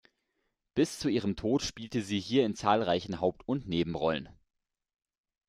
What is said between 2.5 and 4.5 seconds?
zahlreichen Haupt- und Nebenrollen.